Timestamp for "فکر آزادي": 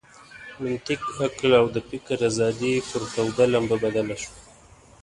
1.89-2.73